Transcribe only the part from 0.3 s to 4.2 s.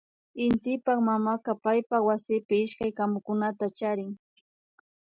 Intipak mamaka paypak wasipi ishkay kamukunata charin